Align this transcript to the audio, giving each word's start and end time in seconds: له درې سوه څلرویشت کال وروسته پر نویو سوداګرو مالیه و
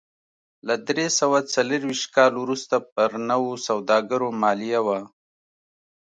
له 0.67 0.75
درې 0.87 1.07
سوه 1.19 1.39
څلرویشت 1.53 2.07
کال 2.15 2.33
وروسته 2.43 2.75
پر 2.93 3.09
نویو 3.29 3.55
سوداګرو 3.67 4.27
مالیه 4.41 4.79
و 4.85 4.87